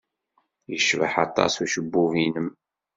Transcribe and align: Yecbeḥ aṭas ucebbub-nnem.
Yecbeḥ 0.71 1.13
aṭas 1.25 1.53
ucebbub-nnem. 1.63 2.49